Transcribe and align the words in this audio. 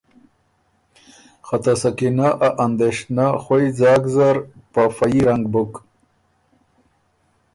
خه 1.45 1.57
ته 1.63 1.73
سکینۀ 1.81 2.29
ا 2.47 2.49
اندېشنۀ 2.65 3.25
خوئ 3.43 3.65
ځاک 3.79 4.03
زر 4.13 4.35
په 4.73 4.81
فه 4.95 5.05
يي 5.13 5.21
رنګ 5.27 5.43
بُک۔ 5.53 5.73